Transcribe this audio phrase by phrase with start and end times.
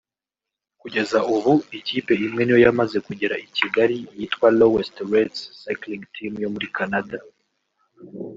[0.81, 6.49] Kugeza ubu ikipe imwe niyo yamaze kugera i Kigali yitwa Lowest Rates Cycling Team yo
[6.53, 7.17] muri Canada